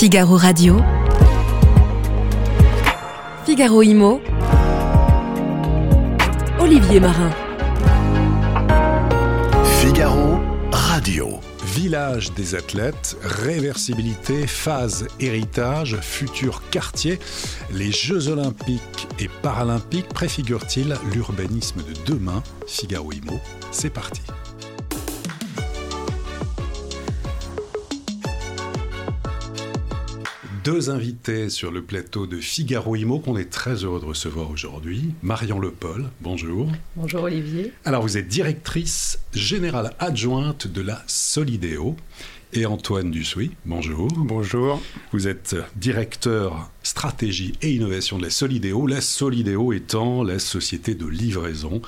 [0.00, 0.78] Figaro Radio.
[3.44, 4.18] Figaro Imo.
[6.58, 7.30] Olivier Marin.
[9.78, 10.40] Figaro
[10.72, 11.38] Radio.
[11.66, 17.18] Village des athlètes, réversibilité, phase héritage, futur quartier,
[17.70, 22.42] les Jeux olympiques et paralympiques préfigurent-ils l'urbanisme de demain?
[22.66, 23.38] Figaro Imo,
[23.70, 24.22] c'est parti.
[30.70, 35.14] Deux invités sur le plateau de Figaro Imo qu'on est très heureux de recevoir aujourd'hui.
[35.20, 36.70] Marion Le Paul, bonjour.
[36.94, 37.72] Bonjour Olivier.
[37.84, 41.96] Alors vous êtes directrice générale adjointe de la Solidéo
[42.52, 43.52] et Antoine Dussuy.
[43.64, 44.08] Bonjour.
[44.16, 44.80] Bonjour.
[45.12, 51.06] Vous êtes directeur stratégie et innovation de la Solidéo, la Solidéo étant la société de
[51.06, 51.82] livraison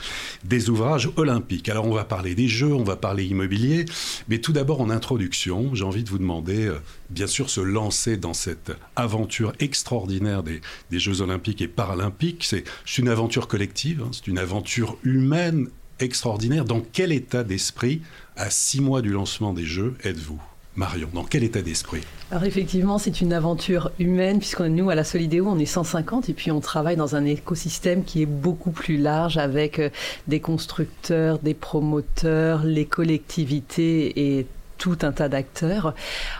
[0.44, 1.68] des ouvrages olympiques.
[1.68, 3.84] Alors on va parler des jeux, on va parler immobilier,
[4.28, 6.78] mais tout d'abord en introduction, j'ai envie de vous demander, euh,
[7.10, 12.44] bien sûr, se lancer dans cette aventure extraordinaire des, des Jeux olympiques et paralympiques.
[12.44, 12.64] C'est
[12.98, 16.64] une aventure collective, hein, c'est une aventure humaine extraordinaire.
[16.64, 18.02] Dans quel état d'esprit,
[18.36, 20.40] à six mois du lancement des Jeux, êtes-vous?
[20.74, 22.00] Marion, dans quel état d'esprit?
[22.30, 26.32] Alors effectivement, c'est une aventure humaine, puisque nous, à la Solidéo, on est 150, et
[26.32, 29.90] puis on travaille dans un écosystème qui est beaucoup plus large, avec euh,
[30.28, 34.46] des constructeurs, des promoteurs, les collectivités et
[34.78, 35.94] tout un tas d'acteurs.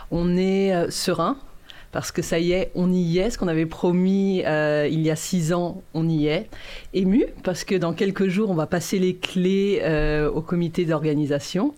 [0.09, 1.37] On est euh, serein,
[1.93, 3.29] parce que ça y est, on y est.
[3.29, 6.49] Ce qu'on avait promis euh, il y a six ans, on y est.
[6.93, 11.73] Ému, parce que dans quelques jours, on va passer les clés euh, au comité d'organisation.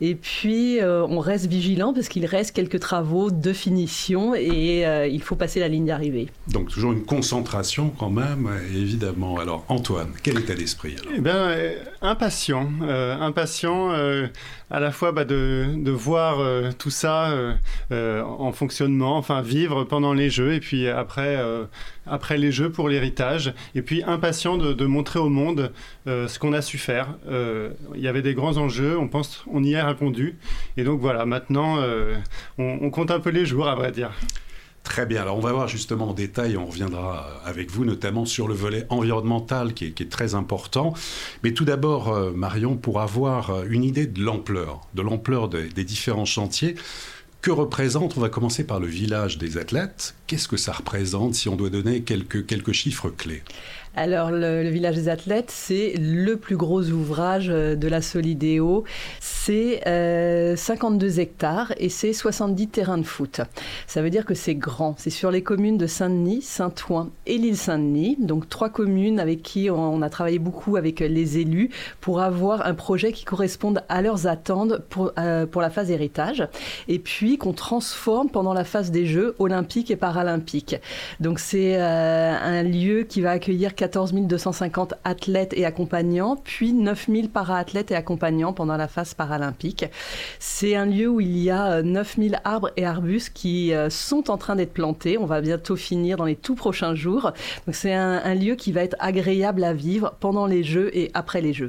[0.00, 5.06] Et puis, euh, on reste vigilant, parce qu'il reste quelques travaux de finition et euh,
[5.06, 6.28] il faut passer la ligne d'arrivée.
[6.48, 9.38] Donc, toujours une concentration quand même, évidemment.
[9.38, 11.74] Alors, Antoine, quel état d'esprit Eh bien, euh,
[12.04, 12.70] impatient.
[12.82, 14.28] Euh, impatient euh,
[14.70, 17.34] à la fois bah, de, de, voir euh, tout ça
[17.90, 21.38] en fonctionnement, enfin vivre pendant les Jeux et puis après,
[22.06, 23.54] après les Jeux pour l'héritage.
[23.74, 25.72] Et puis impatient de, de, montrer au monde
[26.06, 27.16] ce qu'on a su faire.
[27.30, 30.36] Il y avait des grands enjeux, on pense, on y a répondu.
[30.76, 31.78] Et donc voilà, maintenant,
[32.58, 34.12] on, on compte un peu les jours, à vrai dire.
[34.84, 38.46] Très bien, alors on va voir justement en détail, on reviendra avec vous notamment sur
[38.46, 40.92] le volet environnemental qui est, très important.
[41.42, 45.84] Mais tout d'abord, euh, Marion, pour avoir une idée de l'ampleur, de l'ampleur des, des
[45.84, 46.76] différents chantiers,
[47.44, 51.48] que représente, on va commencer par le village des athlètes, qu'est-ce que ça représente si
[51.50, 53.42] on doit donner quelques, quelques chiffres clés?
[53.96, 58.82] Alors, le, village des athlètes, c'est le plus gros ouvrage de la Solidéo.
[59.20, 63.40] C'est euh, 52 hectares et c'est 70 terrains de foot.
[63.86, 64.96] Ça veut dire que c'est grand.
[64.98, 68.16] C'est sur les communes de Saint-Denis, Saint-Ouen et l'île Saint-Denis.
[68.18, 72.74] Donc, trois communes avec qui on a travaillé beaucoup avec les élus pour avoir un
[72.74, 76.48] projet qui corresponde à leurs attentes pour, euh, pour la phase héritage.
[76.88, 80.76] Et puis, qu'on transforme pendant la phase des Jeux olympiques et paralympiques.
[81.20, 87.06] Donc, c'est euh, un lieu qui va accueillir 14 250 athlètes et accompagnants, puis 9
[87.06, 89.84] 000 para-athlètes et accompagnants pendant la phase paralympique.
[90.38, 94.30] C'est un lieu où il y a 9 000 arbres et arbustes qui euh, sont
[94.30, 95.18] en train d'être plantés.
[95.18, 97.32] On va bientôt finir dans les tout prochains jours.
[97.66, 101.10] Donc c'est un, un lieu qui va être agréable à vivre pendant les Jeux et
[101.12, 101.68] après les Jeux.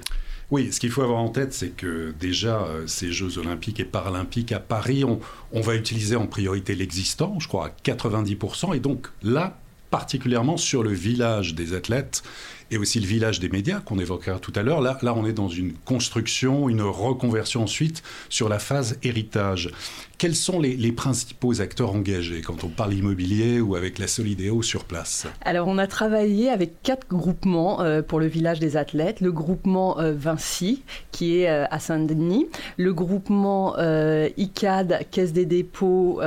[0.52, 3.86] Oui, ce qu'il faut avoir en tête, c'est que déjà, euh, ces Jeux olympiques et
[3.86, 5.20] paralympiques à Paris, on,
[5.52, 8.74] on va utiliser en priorité l'existant, je crois, à 90%.
[8.74, 9.58] Et donc là,
[9.96, 12.22] particulièrement sur le village des athlètes
[12.70, 14.82] et aussi le village des médias qu'on évoquera tout à l'heure.
[14.82, 19.72] Là, là, on est dans une construction, une reconversion ensuite sur la phase héritage.
[20.18, 24.86] Quels sont les, principaux acteurs engagés quand on parle immobilier ou avec la Solidéo sur
[24.86, 29.20] place Alors, on a travaillé avec quatre groupements euh, pour le village des athlètes.
[29.20, 32.48] Le groupement euh, Vinci, qui est euh, à Saint-Denis.
[32.78, 33.76] Le groupement
[34.38, 36.22] ICAD, Caisse des dépôts,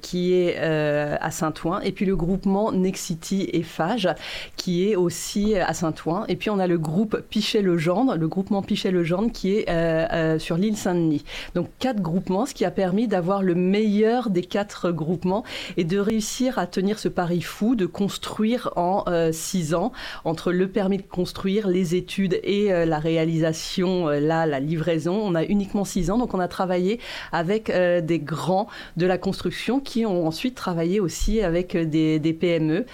[0.00, 1.80] qui est à Saint-Ouen.
[1.80, 4.08] Et puis le groupement Nexity et Fage,
[4.56, 6.24] qui est aussi à Saint-Ouen.
[6.28, 11.24] Et puis on a le groupe Pichet-le-Gendre, le groupement Pichet-le-Gendre, qui est sur l'île Saint-Denis.
[11.54, 15.44] Donc quatre groupements, ce qui a permis d'avoir le meilleur des quatre groupements
[15.76, 19.92] et de réussir à tenir ce pari fou de construire en euh, six ans
[20.24, 25.18] entre le permis de construire, les études et euh, la réalisation, euh, là, la livraison.
[25.22, 27.00] On a uniquement six ans, donc on a travaillé
[27.32, 32.84] avec des grands de la construction qui ont ensuite travaillé aussi avec des, PME.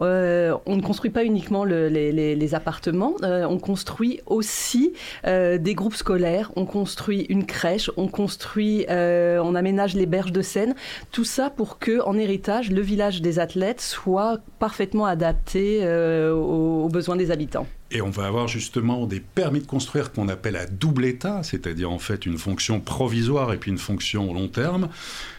[0.00, 4.92] On ne construit pas uniquement le, les, appartements, on construit aussi
[5.24, 8.86] des groupes scolaires, on construit une crèche, on construit,
[9.62, 10.74] aménage les berges de Seine.
[11.12, 16.88] Tout ça pour que, en héritage, le village des athlètes soit parfaitement adapté euh, aux,
[16.88, 17.66] besoins des habitants.
[17.92, 21.92] Et on va avoir justement des permis de construire qu'on appelle à double état, c'est-à-dire
[21.92, 24.88] en fait une fonction provisoire et puis une fonction long terme.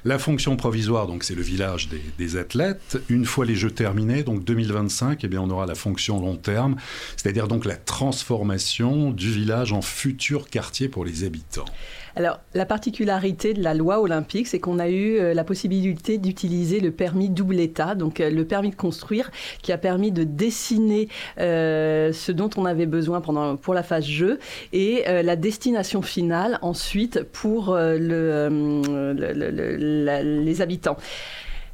[0.06, 3.02] La fonction provisoire, donc c'est le village des, athlètes.
[3.10, 6.76] Une fois les Jeux terminés, donc 2025, eh bien on aura la fonction long terme,
[7.18, 11.66] c'est-à-dire donc la transformation du village en futur quartier pour les habitants.
[12.16, 16.80] Alors, la particularité de la loi olympique, c'est qu'on a eu euh, la possibilité d'utiliser
[16.80, 19.32] le permis double état, donc euh, le permis de construire,
[19.64, 21.08] qui a permis de dessiner
[21.40, 24.38] euh, ce dont on avait besoin pendant, pour la phase jeu
[24.74, 28.50] et la destination finale ensuite pour le,
[30.44, 30.98] les habitants.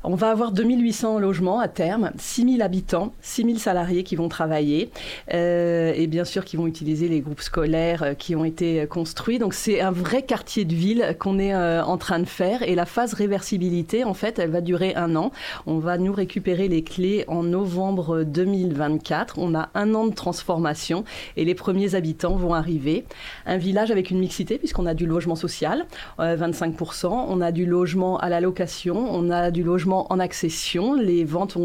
[0.06, 4.92] On va avoir 2800 logements à terme, 6000 habitants, 6000 salariés qui vont travailler
[5.34, 9.40] euh, et bien sûr qui vont utiliser les groupes scolaires euh, qui ont été construits.
[9.40, 12.76] Donc c'est un vrai quartier de ville qu'on est euh, en train de faire et
[12.76, 15.34] la phase réversibilité, en fait, elle va durer un an.
[15.68, 19.38] On va nous récupérer les clés en novembre 2024.
[19.38, 21.04] On a un an de transformation
[21.36, 23.04] et les premiers habitants vont arriver.
[23.46, 25.88] Un village avec une mixité puisqu'on a du logement social,
[26.20, 30.94] 25%, on a du logement à la location, on a du logement en accession.
[30.94, 31.58] Les ventes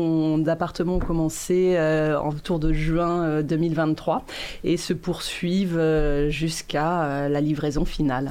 [0.42, 4.20] d'appartements ont commencé euh, autour de juin 2023 euh,
[4.64, 8.28] et se poursuivent euh, jusqu'à la livraison finale.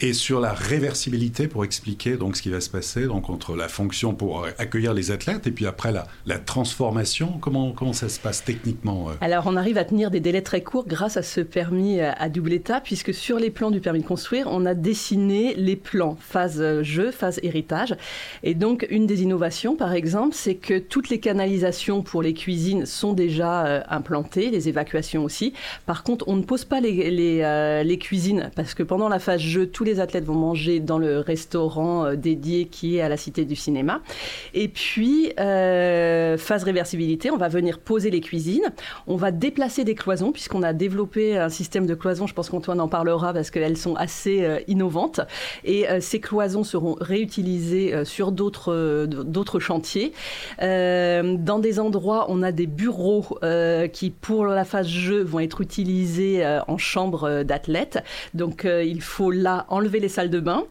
[0.00, 3.66] Et sur la réversibilité, pour expliquer donc ce qui va se passer, donc entre la
[3.66, 8.20] fonction pour accueillir les athlètes et puis après la, la transformation, comment, comment ça se
[8.20, 9.14] passe techniquement euh?
[9.20, 12.28] Alors on arrive à tenir des délais très courts grâce à ce permis euh, à
[12.28, 16.16] double état, puisque sur les plans du permis de construire, on a dessiné les plans
[16.20, 17.96] phase euh, jeu, phase héritage.
[18.44, 22.86] Et donc une des innovations, par exemple, c'est que toutes les canalisations pour les cuisines
[22.86, 25.54] sont déjà implantées, les évacuations aussi.
[25.86, 29.40] Par contre, on ne pose pas les, les, les cuisines, parce que pendant la phase
[29.40, 33.16] jeu, tous les athlètes vont manger dans le restaurant euh, dédié qui est à la
[33.16, 34.00] Cité du Cinéma.
[34.54, 38.72] Et puis, euh, phase réversibilité, on va venir poser les cuisines.
[39.06, 42.26] On va déplacer des cloisons, puisqu'on a développé un système de cloisons.
[42.26, 45.20] Je pense qu'Antoine en parlera parce qu'elles sont assez euh, innovantes.
[45.64, 50.12] Et ces cloisons seront réutilisées sur d'autres d'autres chantiers.
[50.60, 53.24] dans des endroits, on a des bureaux
[53.92, 58.02] qui, pour la phase jeu, vont être utilisés en chambre d'athlètes.
[58.34, 60.64] Donc, il faut là enlever les salles de bain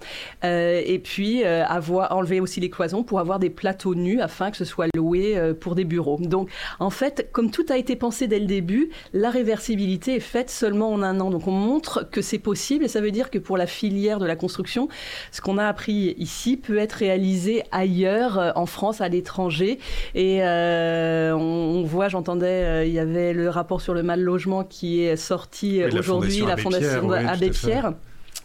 [0.44, 4.52] euh, et puis euh, avoir enlever aussi les cloisons pour avoir des plateaux nus afin
[4.52, 6.20] que ce soit loué euh, pour des bureaux.
[6.20, 6.50] Donc
[6.80, 10.92] en fait, comme tout a été pensé dès le début, la réversibilité est faite seulement
[10.92, 11.30] en un an.
[11.30, 14.26] Donc on montre que c'est possible et ça veut dire que pour la filière de
[14.26, 14.90] la construction,
[15.32, 19.80] ce qu'on a appris ici peut être réalisé ailleurs, en France, à l'étranger.
[20.16, 25.16] Et on, voit, j'entendais, il y avait le rapport sur le mal logement qui est
[25.16, 27.94] sorti aujourd'hui, la Fondation Abbé Pierre.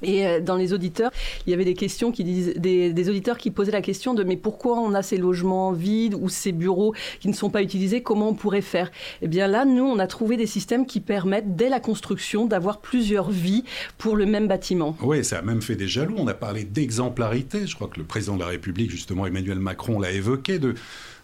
[0.02, 1.10] Et euh, dans les auditeurs,
[1.46, 4.36] il y avait des questions qui disent, des, auditeurs qui posaient la question de mais
[4.36, 8.02] pourquoi on a ces logements vides ou ces bureaux qui ne sont pas utilisés?
[8.02, 8.90] Comment on pourrait faire?
[9.20, 12.80] Eh bien là, nous, on a trouvé des systèmes qui permettent dès la construction d'avoir
[12.80, 13.64] plusieurs vies
[13.98, 14.96] pour le même bâtiment.
[15.02, 16.14] Oui, ça a même fait des jaloux.
[16.18, 17.66] On a parlé d'exemplarité.
[17.66, 20.74] Je crois que le président de la République, justement Emmanuel Macron, l'a évoqué de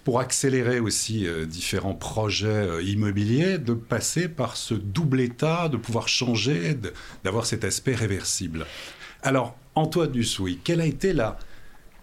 [0.08, 5.76] pour accélérer aussi euh, différents projets euh, immobiliers, de passer par ce double état, de
[5.76, 6.78] pouvoir changer,
[7.24, 8.64] d'avoir cet aspect réversible.
[9.22, 11.38] Alors, Antoine Dussouy, quelle a été la,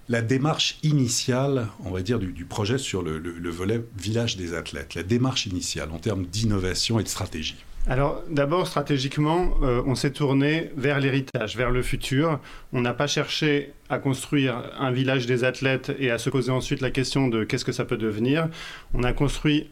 [0.08, 4.94] la démarche initiale, on va dire, du, projet sur le, le, volet village des athlètes,
[4.94, 10.12] la démarche initiale en termes d'innovation et de stratégie alors d'abord, stratégiquement, euh, on s'est
[10.12, 12.40] tourné vers l'héritage, vers le futur.
[12.74, 16.82] On n'a pas cherché à construire un village des athlètes et à se poser ensuite
[16.82, 18.50] la question de qu'est-ce que ça peut devenir.
[18.96, 19.70] On a construit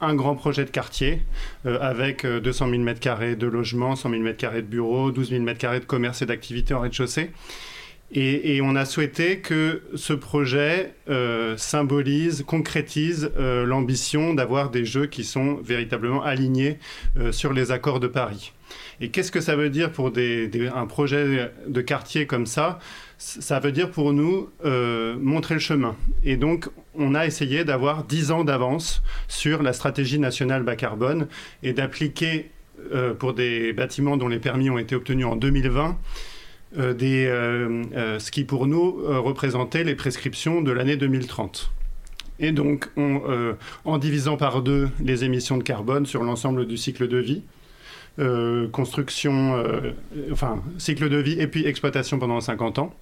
[0.00, 1.22] un grand projet de quartier
[1.64, 5.78] euh, avec 200 000 m2 de logements, 100 000 m2 de bureaux, 12 000 m2
[5.78, 7.30] de commerce et d'activité en rez-de-chaussée.
[8.16, 15.06] Et, on a souhaité que ce projet euh, symbolise, concrétise euh, l'ambition d'avoir des jeux
[15.06, 16.78] qui sont véritablement alignés
[17.18, 18.52] euh, sur les accords de Paris.
[19.00, 22.78] Et qu'est-ce que ça veut dire pour un projet de quartier comme ça?
[23.18, 24.48] Ça veut dire pour nous
[25.20, 25.96] montrer le chemin.
[26.24, 31.28] Et donc, on a essayé d'avoir 10 ans d'avance sur la stratégie nationale bas carbone
[31.62, 32.50] et d'appliquer
[33.18, 35.92] pour des bâtiments dont les permis ont été obtenus en 2020 euh,
[36.76, 41.70] des, euh, euh, ce qui pour nous représentait les prescriptions de l'année 2030.
[42.40, 42.88] Et donc,
[43.84, 47.42] en divisant par deux les émissions de carbone sur l'ensemble du cycle de vie,
[48.72, 49.62] construction,
[50.32, 52.92] enfin, cycle de vie et puis exploitation pendant 50 ans,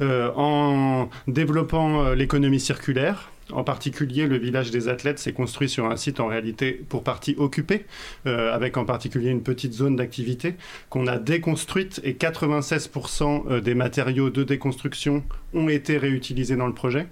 [0.00, 6.20] en développant l'économie circulaire, en particulier, le village des athlètes s'est construit sur un site
[6.20, 7.84] en réalité pour partie occupé,
[8.26, 10.54] euh, avec en particulier une petite zone d'activité
[10.88, 16.74] qu'on a déconstruite et 96% euh, des matériaux de déconstruction ont été réutilisés dans le
[16.74, 17.06] projet.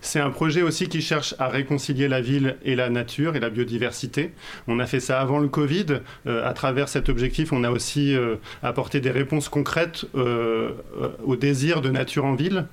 [0.00, 3.50] c'est un projet aussi qui cherche à réconcilier la ville et la nature et la
[3.50, 4.32] biodiversité.
[4.66, 6.00] On a fait ça avant le Covid.
[6.24, 8.16] à travers cet objectif, on a aussi
[8.62, 12.64] apporté des réponses concrètes au désir de nature en ville.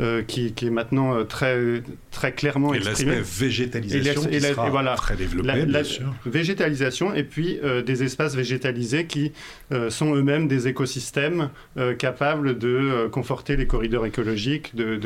[0.00, 3.16] Euh, qui, est maintenant euh, très, très clairement et exprimé.
[3.16, 6.14] l'aspect végétalisation et qui sera voilà, très développé, la, bien sûr.
[6.24, 9.32] Végétalisation et puis euh, des espaces végétalisés qui
[9.88, 11.50] sont eux-mêmes des écosystèmes
[11.98, 14.98] capables de conforter les corridors écologiques, d'avoir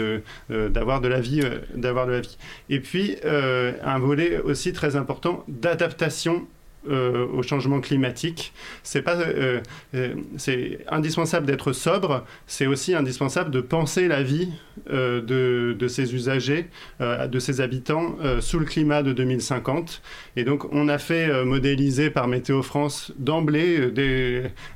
[0.51, 1.41] de, d'avoir de, la vie,
[1.75, 2.37] d'avoir de la vie.
[2.69, 6.47] Et puis un volet aussi très important d'adaptation
[6.91, 8.53] euh, au changement climatique.
[8.83, 9.61] C'est pas, euh,
[9.95, 12.25] euh, c'est indispensable d'être sobre.
[12.49, 14.49] C'est aussi indispensable de penser la vie
[14.89, 16.67] de, de, ses usagers,
[16.99, 20.03] de ses habitants sous le climat de 2050.
[20.37, 23.93] Et donc, on a fait modéliser par Météo France d'emblée,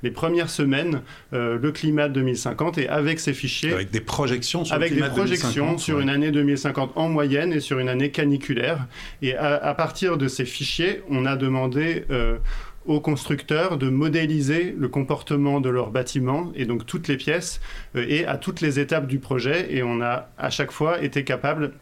[0.02, 1.00] les premières semaines,
[1.32, 3.72] le climat de 2050 et avec ces fichiers.
[3.72, 6.02] Avec des projections sur avec le climat des projections 2050, sur ouais.
[6.02, 8.86] une année 2050 en moyenne et sur une année caniculaire.
[9.22, 12.38] Et à, à partir de ces fichiers, on a demandé euh,
[12.86, 17.60] aux constructeurs de modéliser le comportement de leurs bâtiments et donc toutes les pièces
[17.96, 19.74] euh, et à toutes les étapes du projet.
[19.74, 21.72] Et on a à chaque fois été capable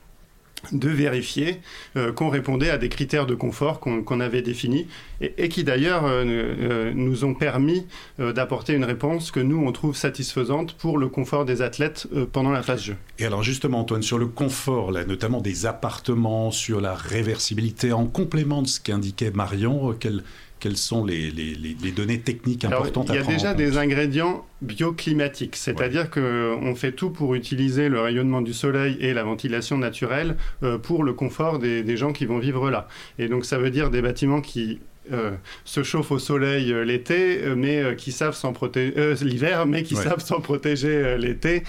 [0.73, 1.61] de vérifier
[1.97, 4.87] euh, qu'on répondait à des critères de confort qu'on avait définis
[5.21, 7.87] et, qui d'ailleurs euh, euh, nous ont permis
[8.19, 12.63] d'apporter une réponse que nous on trouve satisfaisante pour le confort des athlètes pendant la
[12.63, 12.97] phase jeu.
[13.19, 18.07] Et alors justement, Antoine, sur le confort, là, notamment des appartements, sur la réversibilité, en
[18.07, 20.21] complément de ce qu'indiquait Marion, euh,
[20.65, 23.77] quelles, sont les, les- les- les données techniques Alors, importantes il y a déjà des
[23.77, 29.77] ingrédients bioclimatiques, c'est-à-dire qu'on fait tout pour utiliser le rayonnement du soleil et la ventilation
[29.79, 32.89] naturelle euh, pour le confort des, des gens qui vont vivre là.
[33.19, 34.81] Et donc ça veut dire des bâtiments qui
[35.13, 35.33] euh,
[35.65, 39.83] se chauffent au soleil euh, l'été, euh, mais euh, qui savent s'en protéger l'hiver, mais
[39.83, 40.03] qui Ouais.
[40.05, 41.63] savent s'en protéger l'été.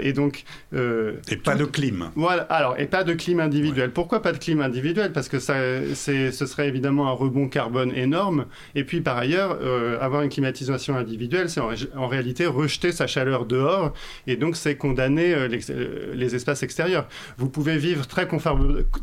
[0.00, 2.10] Et donc Et pas de clim.
[2.14, 3.90] voilà, alors, et pas de clim individuel.
[3.90, 5.10] Pourquoi pas de clim individuel?
[5.12, 5.56] Parce que ça,
[5.94, 8.46] c'est, ce serait évidemment un rebond carbone énorme.
[8.76, 9.58] Et puis, par ailleurs,
[10.00, 13.92] avoir une climatisation individuelle, c'est en, ré- en réalité rejeter sa chaleur dehors.
[14.28, 17.08] Et donc, c'est condamner les espaces extérieurs.
[17.36, 18.28] Vous pouvez vivre très,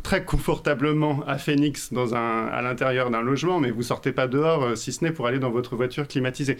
[0.02, 4.62] très confortablement à Phoenix dans un, à l'intérieur d'un logement, mais vous sortez pas dehors,
[4.62, 6.56] euh, si ce n'est pour aller dans votre voiture climatisée.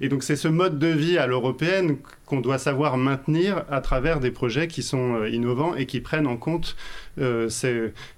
[0.00, 4.20] Et donc, c'est ce mode de vie à l'européenne qu'on doit savoir maintenir à travers
[4.20, 6.76] des projets qui sont euh, innovants et qui prennent en compte
[7.20, 7.48] euh,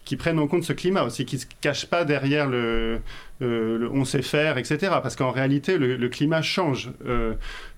[0.05, 3.01] qui prennent en compte ce climat aussi, qui se cachent pas derrière le,
[3.41, 4.79] on sait faire, etc.
[5.03, 6.91] Parce qu'en réalité, le, climat change.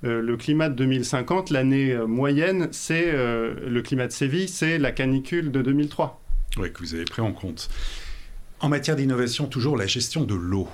[0.02, 5.60] Le climat de 2050, l'année moyenne, c'est le climat de Séville, c'est la canicule de
[5.60, 6.20] 2003.
[6.58, 7.68] Oui, que vous avez pris en compte.
[8.60, 10.68] En matière d'innovation, toujours la gestion de l'eau.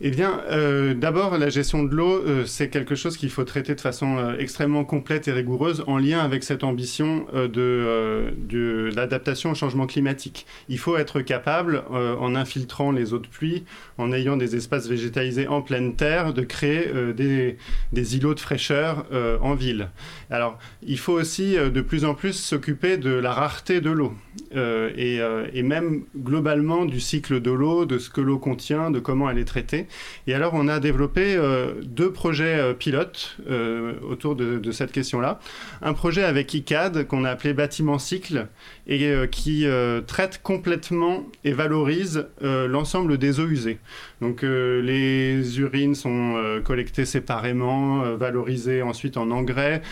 [0.00, 3.76] Eh bien, euh, d'abord, la gestion de l'eau, euh, c'est quelque chose qu'il faut traiter
[3.76, 9.54] de façon euh, extrêmement complète et rigoureuse en lien avec cette ambition de, l'adaptation au
[9.54, 10.46] changement climatique.
[10.68, 13.64] Il faut être capable, en infiltrant les eaux de pluie,
[13.98, 19.06] en ayant des espaces végétalisés en pleine terre, de créer des, îlots de fraîcheur
[19.40, 19.90] en ville.
[20.30, 24.14] Alors, il faut aussi de plus en plus s'occuper de la rareté de l'eau
[24.54, 29.38] et même globalement du cycle de l'eau, de ce que l'eau contient, de comment elle
[29.38, 29.83] est traitée.
[30.26, 35.40] Et alors, on a développé euh, deux projets euh, pilotes euh, autour de, cette question-là.
[35.82, 38.48] Un projet avec ICAD qu'on a appelé Bâtiment Cycle
[38.86, 39.66] et qui
[40.06, 43.78] traite complètement et valorise l'ensemble des eaux usées.
[44.24, 49.82] Donc, euh, les urines sont euh, collectées séparément, euh, valorisées ensuite en engrais.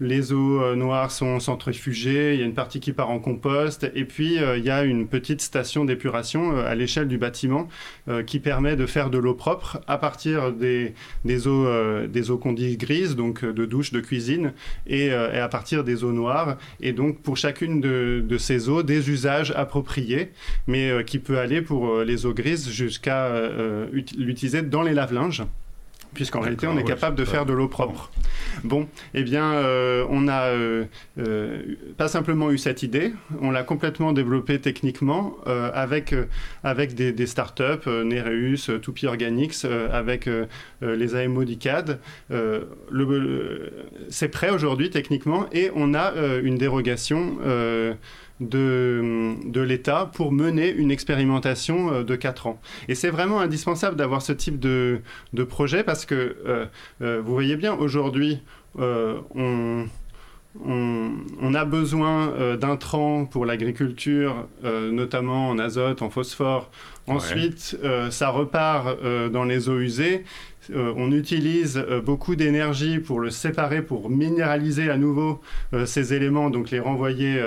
[0.00, 4.04] Les eaux noires sont centrifugées, il y a une partie qui part en compost, et
[4.04, 7.68] puis il y a une petite station d'épuration à l'échelle du bâtiment
[8.26, 10.94] qui permet de faire de l'eau propre à partir des,
[11.46, 11.68] eaux,
[12.08, 14.52] des eaux qu'on dit grises, donc de douche, de cuisine,
[14.88, 16.56] et, à partir des eaux noires.
[16.80, 20.32] Et donc pour chacune de, ces eaux, des usages appropriés,
[20.66, 24.92] mais qui peut aller pour les eaux grises jusqu'à euh, euh, ut- l'utiliser dans les
[24.94, 25.42] lave-linges.
[26.12, 28.10] Puisqu'en réalité, on est ouais, capable de faire de l'eau propre.
[28.64, 30.84] Bon, eh bien, euh, on a euh,
[31.20, 31.62] euh,
[31.96, 36.12] pas simplement eu cette idée, on l'a complètement développée techniquement avec,
[36.64, 40.28] avec des, des startups, Nereus, Tupi Organics, avec
[40.82, 42.00] les AMO d'ICAD.
[42.30, 43.72] Le- le-
[44.08, 46.12] C'est prêt aujourd'hui techniquement et on a
[46.42, 47.38] une dérogation.
[48.40, 52.60] De, de l'État pour mener une expérimentation euh, de 4 ans.
[52.88, 55.00] Et c'est vraiment indispensable d'avoir ce type de,
[55.32, 56.66] de projet parce que euh,
[57.02, 58.42] euh, vous voyez bien, aujourd'hui,
[58.78, 59.86] on,
[60.58, 66.70] on, on a besoin euh, d'intrants pour l'agriculture, euh, notamment en azote, en phosphore.
[67.06, 67.14] Ouais.
[67.14, 70.24] Ensuite, euh, ça repart euh, dans les eaux usées.
[70.72, 75.40] on utilise beaucoup d'énergie pour le séparer, pour minéraliser à nouveau
[75.84, 77.42] ces éléments, donc les renvoyer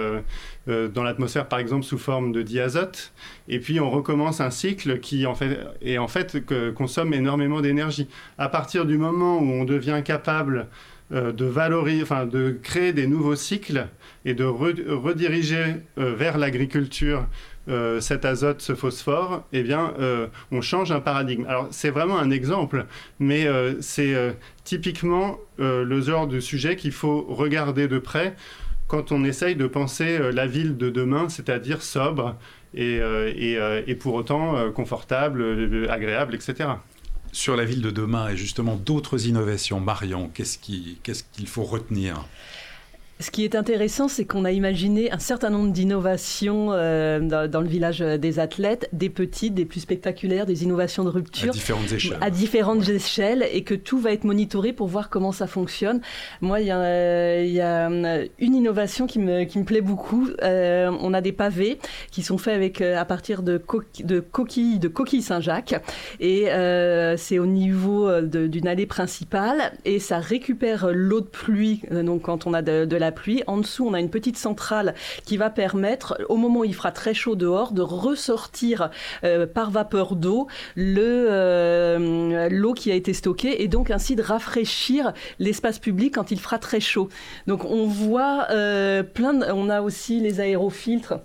[0.67, 3.13] dans l'atmosphère par exemple sous forme de diazote.
[3.47, 5.57] Et puis on recommence un cycle qui en fait,
[5.97, 6.43] en fait
[6.73, 8.09] consomme énormément d'énergie.
[8.37, 10.67] À partir du moment où on devient capable
[11.13, 13.87] de valoriser, enfin de créer des nouveaux cycles
[14.25, 17.27] et de rediriger vers l'agriculture
[17.69, 21.45] euh, cet azote, ce phosphore, eh bien, euh, on change un paradigme.
[21.47, 22.87] Alors, c'est vraiment un exemple,
[23.19, 24.13] mais euh, c'est
[24.65, 28.35] typiquement le genre de sujet qu'il faut regarder de près
[28.87, 32.35] quand on essaye de penser la ville de demain, c'est-à-dire sobre
[32.73, 36.69] et, et, pour autant confortable, agréable, etc.
[37.33, 42.27] Sur la ville de demain et justement d'autres innovations, Marion, qu'est-ce qu'il faut retenir?
[43.23, 47.67] Ce qui est intéressant, c'est qu'on a imaginé un certain nombre d'innovations euh, dans, le
[47.67, 51.51] village des athlètes, des petites, des plus spectaculaires, des innovations de rupture.
[51.51, 52.17] À différentes échelles.
[52.19, 56.01] À différentes échelles, et que tout va être monitoré pour voir comment ça fonctionne.
[56.41, 60.27] Moi, il y, a euh, une innovation qui me, qui me plaît beaucoup.
[60.41, 61.79] Euh, on a des pavés
[62.11, 63.61] qui sont faits avec, à partir de,
[64.03, 65.75] de coquilles, de coquilles Saint-Jacques.
[66.19, 66.47] Et
[67.17, 72.53] c'est au niveau d'une allée principale, et ça récupère l'eau de pluie, donc quand on
[72.53, 73.12] a de, de la
[73.47, 74.93] En dessous, on a une petite centrale
[75.25, 78.89] qui va permettre, au moment où il fera très chaud dehors, de ressortir
[79.23, 85.13] euh, par vapeur d'eau euh, l'eau qui a été stockée et donc ainsi de rafraîchir
[85.39, 87.09] l'espace public quand il fera très chaud.
[87.47, 91.15] Donc on voit euh, plein on a aussi les aérofiltres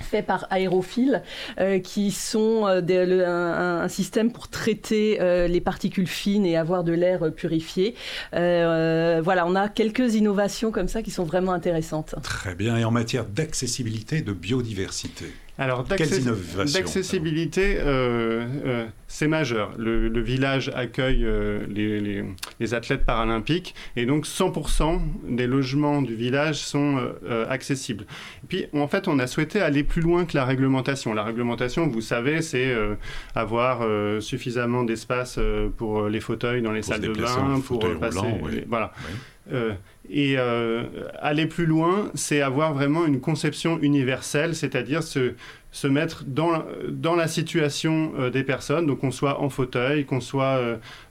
[0.00, 1.22] faits par Aérophile,
[1.58, 6.92] euh, qui sont euh, un, système pour traiter euh, les particules fines et avoir de
[6.92, 7.94] l'air purifié.
[8.32, 12.14] voilà, on a quelques innovations comme ça qui sont vraiment intéressantes.
[12.22, 12.76] Très bien.
[12.76, 15.26] Et en matière d'accessibilité et de biodiversité
[15.58, 19.74] alors, d'accessibilité, euh, euh, c'est majeur.
[19.76, 21.66] Le, village accueille euh,
[22.58, 26.98] les, athlètes paralympiques et donc 100% des logements du village sont
[27.50, 28.06] accessibles.
[28.44, 31.12] Et puis, en fait, on a souhaité aller plus loin que la réglementation.
[31.12, 32.74] La réglementation, vous savez, c'est
[33.34, 33.86] avoir
[34.22, 35.38] suffisamment d'espace
[35.76, 38.64] pour les fauteuils dans les salles de bain, pour passer.
[38.68, 38.92] Voilà.
[40.08, 40.84] Et euh,
[41.20, 45.34] aller plus loin, c'est avoir vraiment une conception universelle, c'est-à-dire se,
[45.72, 50.20] se mettre dans, dans la situation euh, des personnes, donc qu'on soit en fauteuil, qu'on
[50.20, 50.60] soit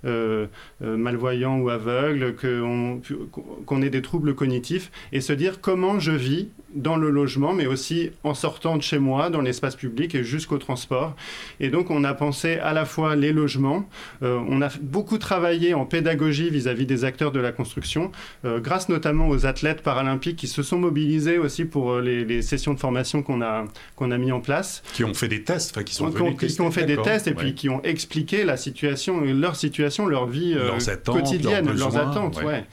[0.05, 0.47] euh,
[0.81, 6.95] malvoyant ou aveugle, qu'on ait des troubles cognitifs, et se dire comment je vis dans
[6.95, 11.15] le logement, mais aussi en sortant de chez moi, dans l'espace public et jusqu'au transport.
[11.59, 13.89] Et donc on a pensé à la fois les logements,
[14.21, 18.11] on a beaucoup travaillé en pédagogie vis-à-vis des acteurs de la construction,
[18.45, 22.79] grâce notamment aux athlètes paralympiques qui se sont mobilisés aussi pour euh, les, sessions de
[22.79, 24.50] formation qu'on a, qu'on a mis en place.
[24.93, 27.33] Qui ont fait des tests, enfin qui sont venus qui, ont fait des tests et
[27.33, 30.71] puis qui ont expliqué la situation, leur situation, leur vie euh,
[31.05, 32.41] quotidienne, leurs, attentes.
[32.43, 32.65] Ouais.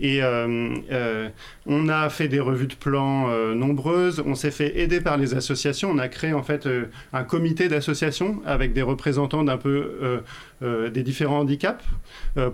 [0.00, 1.28] Et euh, euh,
[1.66, 4.22] on a fait des revues de plans euh, nombreuses.
[4.24, 5.90] On s'est fait aider par les associations.
[5.90, 6.66] On a créé en fait
[7.12, 10.22] un comité d'associations avec des représentants d'un peu
[10.62, 11.84] des différents handicaps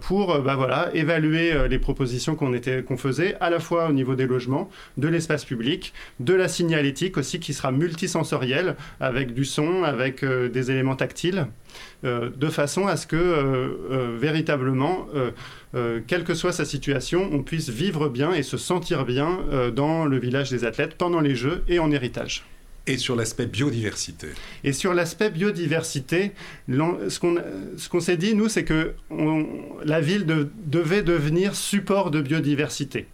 [0.00, 2.52] pour bah, évaluer les propositions qu'on
[2.86, 7.16] qu'on faisait à la fois au niveau des logements, de l'espace public, de la signalétique
[7.16, 11.46] aussi qui sera multisensorielle avec du son, avec des éléments tactiles.
[12.02, 15.06] De façon à ce que véritablement
[15.76, 19.70] euh, quelle que soit sa situation, on puisse vivre bien et se sentir bien euh,
[19.70, 22.44] dans le village des athlètes pendant les Jeux et en héritage.
[22.88, 24.28] Et sur l'aspect biodiversité
[24.62, 26.30] Et sur l'aspect biodiversité,
[26.68, 28.92] ce qu'on s'est dit, nous, c'est que
[29.84, 30.24] la ville
[30.66, 33.08] devait devenir support de biodiversité.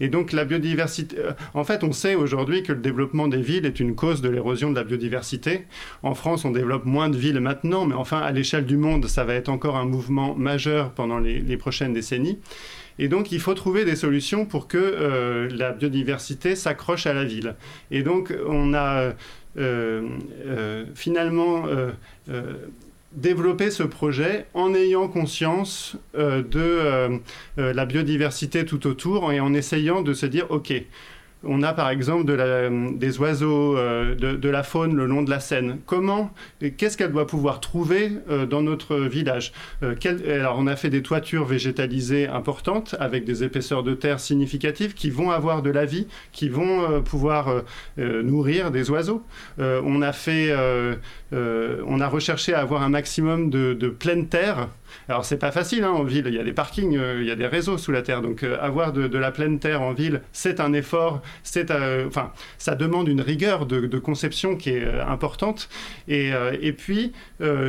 [0.00, 3.66] Et donc la biodiversité, euh, en fait, on sait aujourd'hui que le développement des villes
[3.66, 5.66] est une cause de l'érosion de la biodiversité.
[6.02, 9.24] En France, on développe moins de villes maintenant, mais enfin, à l'échelle du monde, ça
[9.24, 12.38] va être encore un mouvement majeur pendant les prochaines décennies.
[12.98, 17.24] Et donc, il faut trouver des solutions pour que euh, la biodiversité s'accroche à la
[17.24, 17.54] ville.
[17.90, 19.12] Et donc, on a
[19.56, 21.64] euh, finalement
[23.12, 27.20] développé ce projet en ayant conscience de
[27.56, 30.72] la biodiversité tout autour et en essayant de se dire, OK,
[31.44, 32.24] on a par exemple
[32.98, 35.78] des oiseaux, euh, de, la faune le long de la Seine.
[35.86, 36.32] Comment,
[36.76, 39.52] qu'est-ce qu'elle doit pouvoir trouver euh, dans notre village?
[39.82, 39.94] Euh,
[40.28, 45.10] Alors on a fait des toitures végétalisées importantes avec des épaisseurs de terre significatives qui
[45.10, 47.62] vont avoir de la vie, qui vont pouvoir
[47.96, 49.22] nourrir des oiseaux.
[49.58, 50.52] on a fait,
[51.32, 54.68] on a recherché à avoir un maximum de, pleine terre
[55.08, 57.30] Alors c'est pas facile hein, en ville, il y a des parkings, euh, il y
[57.30, 60.22] a des réseaux sous la terre, donc euh, avoir de, la pleine terre en ville,
[60.32, 65.68] c'est un effort, c'est, euh, enfin, ça demande une rigueur de, conception qui est importante.
[66.06, 67.12] Et puis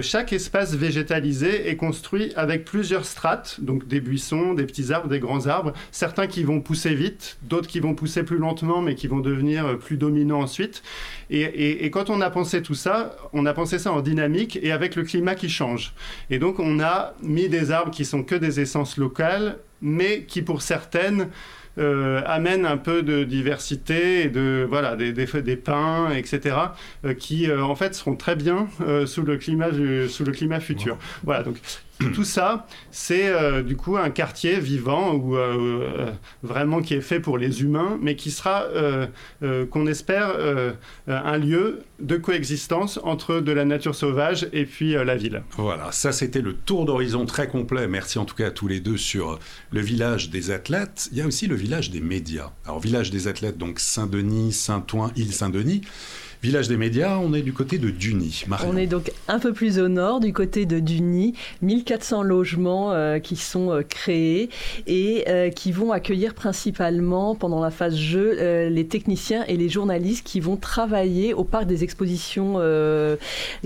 [0.02, 5.20] chaque espace végétalisé est construit avec plusieurs strates, donc des buissons, des petits arbres, des
[5.20, 9.08] grands arbres, certains qui vont pousser vite, d'autres qui vont pousser plus lentement, mais qui
[9.08, 10.84] vont devenir plus dominants ensuite.
[11.30, 14.72] Et, et quand on a pensé tout ça, on a pensé ça en dynamique et
[14.72, 15.94] avec le climat qui change.
[16.30, 20.42] Et donc on a mis des arbres qui sont que des essences locales, mais qui
[20.42, 21.30] pour certaines
[21.78, 26.56] euh, amènent un peu de diversité et de voilà des, des, des pins, etc.
[27.06, 28.68] Euh, qui euh, en fait seront très bien
[29.06, 29.70] sous le climat
[30.08, 30.98] sous le climat futur.
[31.24, 31.58] Voilà donc
[32.00, 36.12] tout ça, c'est euh, du coup un quartier vivant ou euh, euh,
[36.44, 38.68] vraiment qui est fait pour les humains, mais qui sera,
[39.72, 40.36] qu'on espère,
[41.08, 45.44] un lieu de coexistence entre de la nature sauvage et puis la ville.
[45.58, 47.88] Voilà, ça c'était le tour d'horizon très complet.
[47.88, 49.40] Merci en tout cas à tous les deux sur
[49.72, 51.10] le village des athlètes.
[51.12, 52.52] Il y a aussi le village des médias.
[52.66, 55.82] Alors village des athlètes, donc Saint-Denis, Saint-Ouen, Île-Saint-Denis.
[56.42, 58.46] Village des médias, on est du côté de Duny.
[58.66, 61.34] On est donc un peu plus au nord, du côté de Duny.
[61.62, 64.50] 1400 logements euh, qui sont euh, créés
[64.88, 70.26] et euh, qui vont accueillir principalement pendant la phase jeu les techniciens et les journalistes
[70.26, 72.60] qui vont travailler au parc des expositions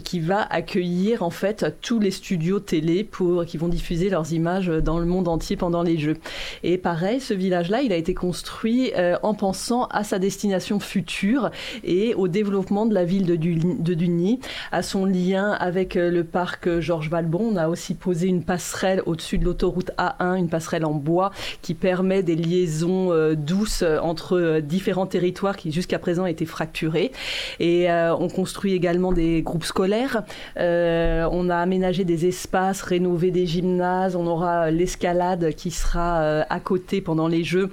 [0.04, 4.68] qui va accueillir en fait tous les studios télé pour qui vont diffuser leurs images
[4.68, 6.18] dans le monde entier pendant les jeux.
[6.64, 11.52] Et pareil, ce village-là, il a été construit en pensant à sa destination future
[11.84, 14.40] et au développement de la ville de, Duny,
[14.72, 17.52] à son lien avec euh, le parc Georges Valbon.
[17.54, 21.74] On a aussi posé une passerelle au-dessus de l'autoroute A1, une passerelle en bois qui
[21.74, 27.12] permet des liaisons euh, douces euh, entre différents territoires qui jusqu'à présent étaient fracturés.
[27.60, 30.24] Et on construit également des groupes scolaires.
[30.58, 34.16] on a aménagé des espaces, rénové des gymnases.
[34.16, 37.70] On aura l'escalade qui sera à côté pendant les Jeux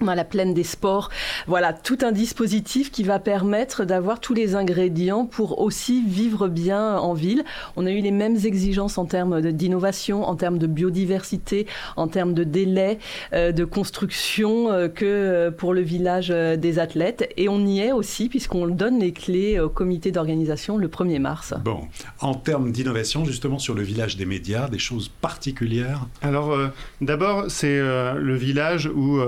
[0.00, 1.10] on a la plaine des sports.
[1.46, 6.96] Voilà, tout un dispositif qui va permettre d'avoir tous les ingrédients pour aussi vivre bien
[6.98, 7.44] en ville.
[7.76, 12.34] On a eu les mêmes exigences en termes d'innovation, en termes de biodiversité, en termes
[12.34, 12.98] de délai,
[13.32, 17.28] euh, de construction euh, que euh, pour le village des athlètes.
[17.36, 21.54] Et on y est aussi puisqu'on donne les clés au comité d'organisation le 1er mars.
[21.64, 21.80] Bon,
[22.20, 26.06] en termes d'innovation, justement sur le village des médias, des choses particulières?
[26.22, 26.56] Alors,
[27.00, 29.20] d'abord, c'est le village où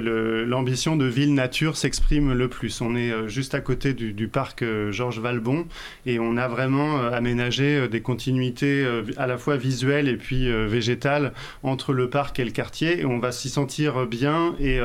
[0.00, 2.80] l'ambition de ville nature s'exprime le plus.
[2.80, 5.66] On est euh, juste à côté du, parc euh, Georges Valbon
[6.06, 11.32] et on a vraiment euh, aménagé des continuités à la fois visuelles et puis végétales
[11.62, 14.80] entre le parc et le quartier et on va s'y sentir bien et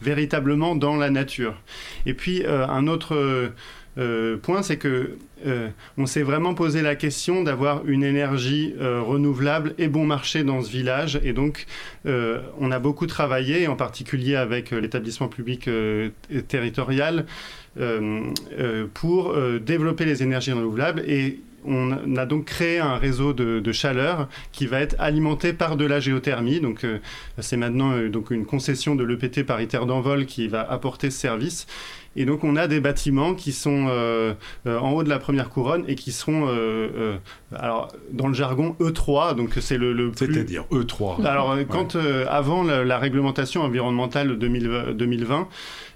[0.00, 1.54] véritablement dans la nature.
[2.06, 3.50] Et puis un autre
[4.42, 9.74] point, c'est que euh, on s'est vraiment posé la question d'avoir une énergie euh, renouvelable
[9.78, 11.20] et bon marché dans ce village.
[11.22, 11.66] Et donc,
[12.06, 15.68] euh, on a beaucoup travaillé, en particulier avec l'établissement public
[16.48, 17.26] territorial,
[18.94, 21.04] pour développer les énergies renouvelables.
[21.06, 25.84] Et on a donc créé un réseau de, chaleur qui va être alimenté par de
[25.84, 26.60] la géothermie.
[26.60, 26.86] Donc,
[27.38, 31.66] c'est maintenant donc une concession de l'EPT paritaire d'envol qui va apporter ce service.
[32.18, 34.34] Et donc on a des bâtiments qui sont euh,
[34.66, 37.16] euh, en haut de la première couronne et qui seront, euh,
[37.54, 41.24] alors dans le jargon E3, donc c'est le, le C'est-à-dire E3.
[41.24, 41.96] Alors quand
[42.28, 45.46] avant la, réglementation environnementale 2020,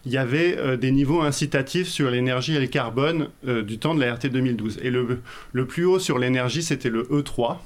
[0.04, 4.14] il y avait des niveaux incitatifs sur l'énergie et le carbone du temps de la
[4.14, 4.80] RT 2012.
[4.82, 5.20] Et le,
[5.52, 7.58] le plus haut sur l'énergie, c'était le E3.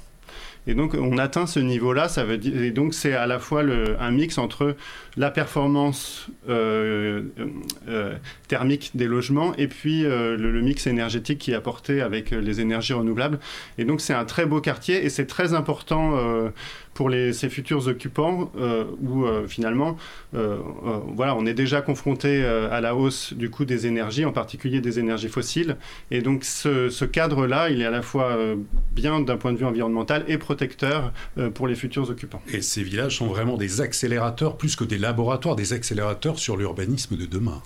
[0.67, 2.09] Et donc, on atteint ce niveau-là.
[2.09, 4.75] Ça veut dire, et donc, c'est à la fois le, un mix entre
[5.15, 7.23] la performance euh,
[7.87, 8.15] euh,
[8.49, 12.93] thermique des logements et puis euh, le, mix énergétique qui est apporté avec les énergies
[12.93, 13.39] renouvelables.
[13.77, 16.19] Et donc, c'est un très beau quartier et c'est très important
[16.97, 18.51] pour les, ces futurs occupants
[19.01, 19.97] où finalement,
[20.33, 24.97] voilà, on est déjà confronté à la hausse du coût des énergies, en particulier des
[24.97, 25.77] énergies fossiles.
[26.09, 28.35] Et donc, ce, ce cadre-là, il est à la fois
[28.95, 32.41] bien d'un point de vue environnemental et protecteur euh, pour les futurs occupants.
[32.51, 37.15] Et ces villages sont vraiment des accélérateurs, plus que des laboratoires, des accélérateurs sur l'urbanisme
[37.15, 37.61] de demain.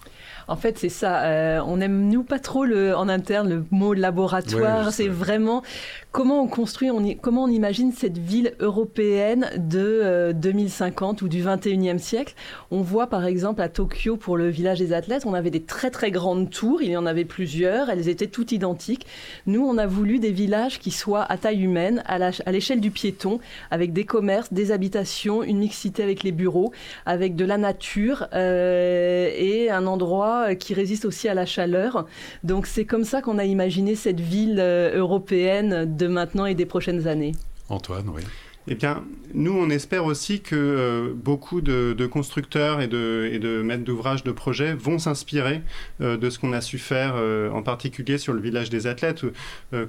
[0.48, 1.24] En fait, c'est ça.
[1.24, 4.92] Euh, on aime, nous, pas trop le, en interne le mot laboratoire.
[4.92, 5.64] c'est vraiment
[6.12, 11.44] comment on construit, on, comment on imagine cette ville européenne de 2050 euh, ou du
[11.44, 12.34] 21e siècle.
[12.70, 15.90] On voit, par exemple, à Tokyo, pour le village des athlètes, on avait des très,
[15.90, 16.82] très grandes tours.
[16.82, 17.90] Il y en avait plusieurs.
[17.90, 19.06] Elles étaient toutes identiques.
[19.46, 23.40] Nous, on a voulu des villages qui soient à taille humaine, à l'échelle du piéton,
[23.70, 26.72] avec des commerces, des habitations, une mixité avec les bureaux,
[27.06, 32.06] avec de la nature euh, et un endroit euh, qui résiste aussi à la chaleur.
[32.44, 36.66] Donc c'est comme ça qu'on a imaginé cette ville euh, européenne de maintenant et des
[36.66, 37.34] prochaines années.
[37.70, 38.24] Antoine, oui.
[38.68, 43.62] Eh bien, nous, on espère aussi que euh, beaucoup de, constructeurs et de, et de
[43.64, 45.62] maîtres d'ouvrage de projets vont s'inspirer
[46.00, 49.26] euh, de ce qu'on a su faire, euh, en particulier sur le village des athlètes.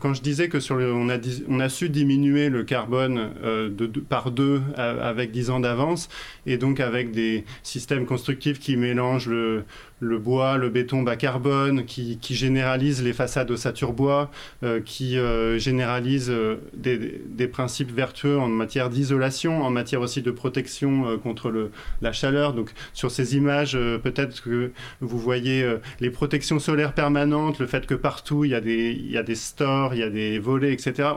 [0.01, 4.31] quand je disais que sur on, a, on a su diminuer le carbone de, par
[4.31, 6.09] deux avec 10 ans d'avance,
[6.47, 9.65] et donc avec des systèmes constructifs qui mélangent le,
[10.03, 14.31] le bois, le béton bas carbone, qui, généralise les façades ossature bois,
[14.65, 20.31] euh, qui euh, généralise euh, des, principes vertueux en matière d'isolation, en matière aussi de
[20.31, 22.55] protection contre la chaleur.
[22.55, 27.95] Donc sur ces images, peut-être que vous voyez les protections solaires permanentes, le fait que
[27.95, 30.73] partout il y a des, il y a des stores, il y a des volets,
[30.73, 31.11] etc.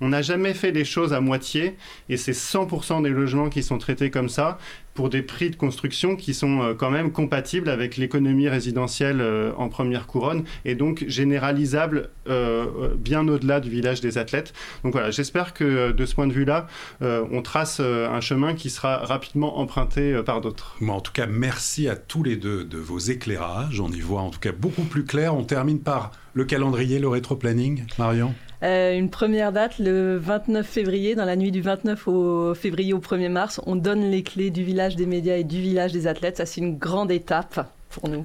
[0.00, 1.76] On n'a jamais fait les choses à moitié
[2.08, 4.58] et c'est 100% des logements qui sont traités comme ça
[4.94, 9.68] pour des prix de construction qui sont quand même compatibles avec l'économie résidentielle euh, en
[9.68, 14.52] première couronne et donc généralisables euh, bien au-delà du village des athlètes.
[14.84, 16.66] Donc voilà, j'espère que de ce point de vue-là,
[17.00, 20.76] on trace un chemin qui sera rapidement emprunté par d'autres.
[20.86, 23.80] en tout cas, merci à tous les deux de vos éclairages.
[23.80, 25.34] On y voit en tout cas beaucoup plus clair.
[25.34, 28.34] On termine par le calendrier, le rétro-planning, Marion?
[28.62, 32.98] Euh, une première date, le 29 février, dans la nuit du 29 au février au
[32.98, 36.38] 1er mars, on donne les clés du village des médias et du village des athlètes.
[36.38, 38.24] Ça, c'est une grande étape pour nous.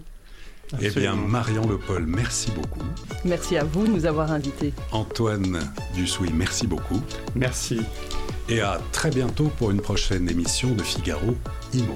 [0.80, 2.80] Eh bien, Marion Le Paul, merci beaucoup.
[3.26, 4.74] Merci à vous de nous avoir invités.
[4.92, 5.60] Antoine
[5.94, 7.02] Dussouy, merci beaucoup.
[7.36, 7.82] Merci.
[8.48, 11.36] Et à très bientôt pour une prochaine émission de Figaro
[11.74, 11.94] Imo.